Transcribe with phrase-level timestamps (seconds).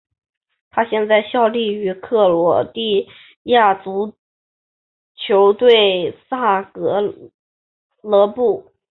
[0.71, 3.07] 他现在效力于克罗地
[3.43, 7.13] 亚球队萨格
[8.01, 8.71] 勒布。